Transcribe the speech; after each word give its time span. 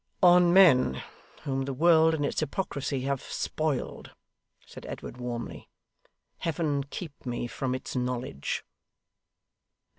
'On 0.23 0.51
men 0.51 1.03
whom 1.43 1.65
the 1.65 1.75
world 1.75 2.15
and 2.15 2.25
its 2.25 2.39
hypocrisy 2.39 3.01
have 3.01 3.21
spoiled,' 3.21 4.09
said 4.65 4.83
Edward 4.87 5.17
warmly, 5.17 5.69
'Heaven 6.39 6.85
keep 6.85 7.23
me 7.23 7.45
from 7.45 7.75
its 7.75 7.95
knowledge. 7.95 8.65